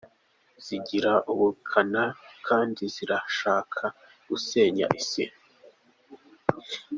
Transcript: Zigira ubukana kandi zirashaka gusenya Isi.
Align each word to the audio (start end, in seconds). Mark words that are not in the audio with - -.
Zigira 0.65 1.13
ubukana 1.31 2.03
kandi 2.47 2.83
zirashaka 2.95 3.83
gusenya 4.29 4.85
Isi. 5.01 5.25